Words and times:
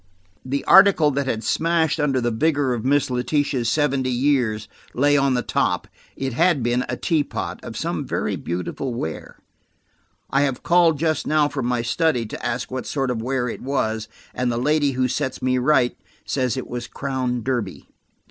The 0.43 0.65
article 0.65 1.11
that 1.11 1.27
had 1.27 1.43
smashed 1.43 1.99
under 1.99 2.19
the 2.19 2.31
vigor 2.31 2.73
of 2.73 2.83
Miss 2.83 3.11
Letitia's 3.11 3.69
seventy 3.69 4.09
years 4.09 4.67
lay 4.95 5.15
on 5.15 5.35
the 5.35 5.43
top. 5.43 5.87
It 6.15 6.33
had 6.33 6.63
been 6.63 6.83
a 6.89 6.97
tea 6.97 7.23
pot, 7.23 7.59
of 7.63 7.77
some 7.77 8.07
very 8.07 8.35
beautiful 8.35 8.95
ware. 8.95 9.37
I 10.31 10.41
have 10.41 10.63
called 10.63 10.97
just 10.97 11.27
now 11.27 11.47
from 11.49 11.67
my 11.67 11.83
study, 11.83 12.25
to 12.25 12.43
ask 12.43 12.71
what 12.71 12.87
sort 12.87 13.11
of 13.11 13.21
ware 13.21 13.47
it 13.47 13.61
was, 13.61 14.07
and 14.33 14.51
the 14.51 14.57
lady 14.57 14.93
who 14.93 15.07
sets 15.07 15.39
me 15.39 15.59
right 15.59 15.95
says 16.25 16.57
it 16.57 16.65
was 16.67 16.87
Crown 16.87 17.43
Derby. 17.43 17.87